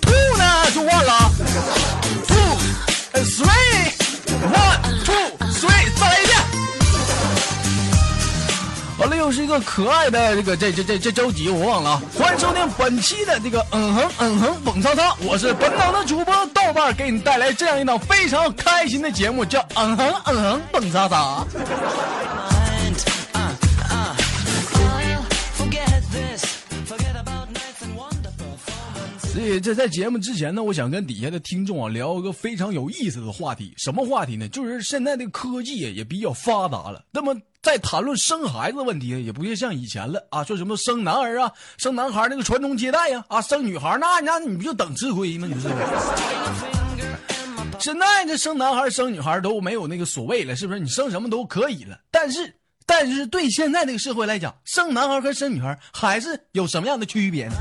[0.00, 1.30] Two 呢就忘了
[2.26, 2.58] ，Two
[3.12, 3.92] and three,
[4.50, 5.14] one, two,
[5.52, 6.36] three，再来一遍。
[8.98, 12.02] 完了又是一个可爱的这个这这这这周几我忘了啊！
[12.16, 21.44] 欢迎收听本期的这个嗯哼嗯哼蹦嚓嚓，我是本档的主播豆瓣，给你带来这样一档非常开心的节目，叫嗯哼嗯哼蹦嚓嚓。
[29.32, 34.46] 所以这在节目之前呢，我想跟底下的听众啊聊一个非常有意思的话题，什么话题呢？
[34.48, 37.36] 就是现在的科技也比较发达了，那么。
[37.62, 40.42] 在谈论生孩子问题，也不像以前了啊！
[40.42, 45.46] 说什么生男儿啊，生男孩那个传宗接代呀，啊，生女孩那那你不就等吃亏吗？
[45.46, 45.54] 你？
[47.78, 50.80] 现在这生男孩生女孩都没有那个所谓了，是不是？
[50.80, 51.96] 你生什么都可以了。
[52.10, 52.52] 但是，
[52.84, 57.54] 但是对现在这个社会来讲，生男孩和生女孩还是有什么样的区别呢？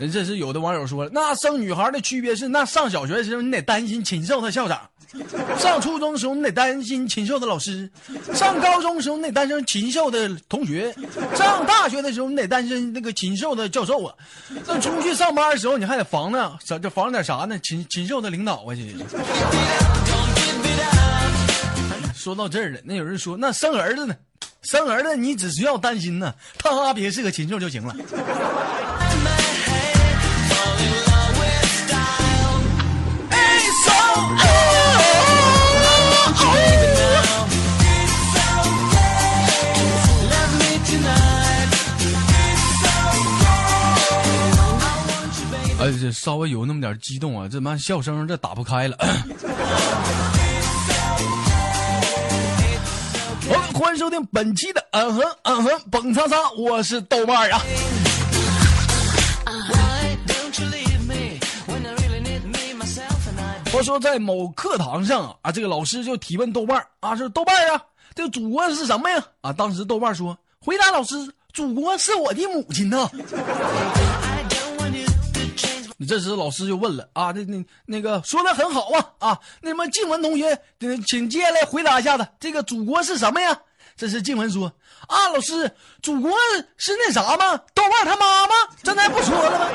[0.00, 4.80] 人这是有的网友说了，那生女孩的区别是，那上小学的时候你得担心禽兽的校长。
[5.56, 7.88] 上初中的时候，你得担心禽兽的老师；
[8.34, 10.92] 上高中的时候，你得担心禽兽的同学；
[11.36, 14.12] 上大学的时候，你得担心那个禽兽的教授啊。
[14.66, 17.56] 那出去上班的时候，你还得防呢，防这防点啥呢？
[17.60, 18.74] 禽禽兽的领导啊！
[18.74, 18.80] 这。
[22.12, 24.16] 说到这儿了，那有人说，那生儿子呢？
[24.62, 27.94] 生儿子你只需要担心呢，他别是个禽兽就行了。
[45.84, 48.96] 哎，这稍微有那么点激动啊，这妈笑声这打不开了。
[53.52, 57.60] 好，欢迎收听本期的嗯哼嗯哼蹦擦擦，我是豆瓣啊。
[63.74, 67.82] 我说在某课堂上啊，这个老师就提问豆瓣啊，说豆瓣啊，
[68.14, 69.22] 这个祖国是什么呀？
[69.42, 73.06] 啊，当时豆瓣说，回答老师，祖国是我的母亲呐。
[75.96, 80.58] 你这时老师就问了啊，那那那个说的很好啊啊，那么静文同学，
[81.06, 83.56] 请接下来回答一下子，这个祖国是什么呀？
[83.96, 84.66] 这是静文说
[85.06, 85.70] 啊，老师，
[86.02, 86.32] 祖国
[86.76, 87.56] 是那啥吗？
[87.72, 89.66] 豆瓣他妈吗，刚才不说了吗？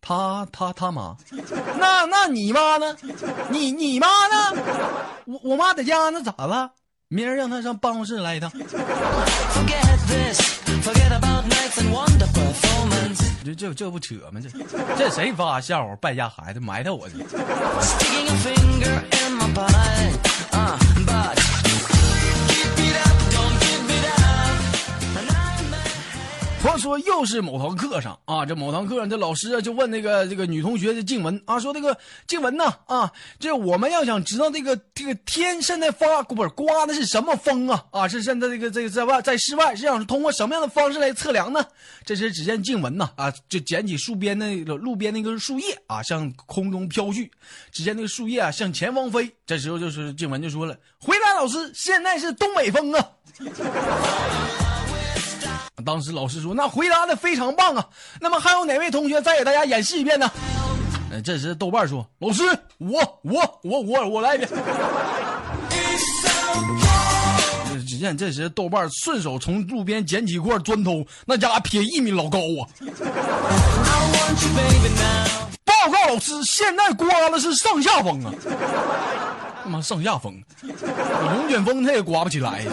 [0.00, 1.16] 他他他妈，
[1.78, 2.96] 那那你妈呢？
[3.48, 4.62] 你你妈呢？
[5.24, 6.70] 我我妈在家呢，咋了？
[7.08, 8.50] 明儿让她上办公室来一趟。
[13.44, 14.40] 这这这不扯吗？
[14.40, 14.48] 这
[14.96, 17.16] 这谁发笑话败家孩子埋汰我去？
[26.62, 41.66] 话说又是某堂课上啊，这某堂课上，这老师啊就问那个这个女同学的静文啊，说那个静文呐啊，这我们要想知道这个这个天现在发不是刮的是什么风啊 啊，是现在这个这个在外在室外是想通过什么样的方式来测量呢？
[42.04, 47.28] 这时只见静文呐啊，就捡起树边那个路边那个树叶啊，向空中飘去，
[47.72, 49.28] 只见那个树叶啊向前方飞。
[49.44, 53.08] 这时候就是静文就说了：“回答老师，现在是东北风啊。”
[55.84, 57.86] 当时老师说：“那回答的非常棒啊！
[58.20, 60.30] 那么还有哪位同学再给大家演示一遍呢？”
[61.24, 62.42] 这时豆瓣说：“老师，
[62.78, 64.48] 我我我我我来一遍。”
[67.86, 72.64] 只见这时豆瓣顺手从路边捡起一块砖头，那家伙撇一米老高啊！
[75.64, 78.32] 报告老师，现在刮的是上下风啊！
[79.62, 82.64] 他妈上下风，龙卷风他也刮不起来。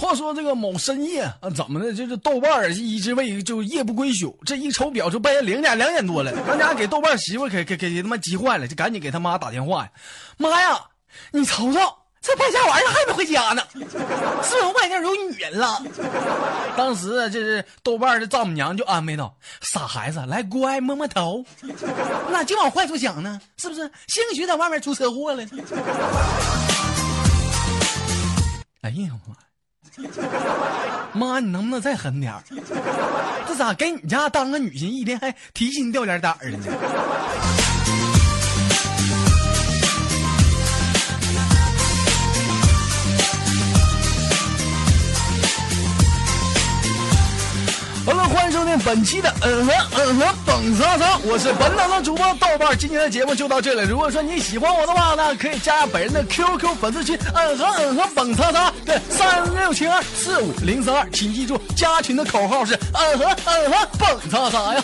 [0.00, 1.92] 话说这个某深夜啊，怎么的？
[1.92, 9.90] 就是豆瓣一直为就夜不归宿，这一瞅表就半夜零点两点多了，咱家给豆瓣媳妇给给给他妈急坏了，就赶紧给他妈打电话呀！
[10.38, 10.80] 妈呀，
[11.30, 11.80] 你瞅瞅，
[12.28, 15.82] 这败家玩意儿还没回家呢，是不是外面有女人了？
[16.76, 21.72] 当时啊，这是豆瓣的丈母娘就安慰道：“傻孩子，来乖，摸摸头，你
[22.30, 23.40] 咋净往坏处想呢？
[23.56, 23.90] 是不是？
[24.08, 25.42] 兴许在外面出车祸了？”
[28.82, 29.34] 哎呀妈！
[31.14, 32.42] 妈，你能不能再狠点儿？
[33.48, 36.58] 这咋给你家当个女婿，一天还提心吊胆的呢？
[48.34, 52.76] 欢迎收听本期的嗯哼嗯哼蹦擦擦，我是本档的主播豆瓣。
[52.76, 53.82] 今天的节目就到这里。
[53.88, 64.82] 如果说你喜欢我的话呢，可以加本人的 QQ 粉丝群嗯哼嗯哼蹦擦擦，对，三六七二四五零三二，请记住加群的口号是嗯哼嗯哼蹦擦擦呀。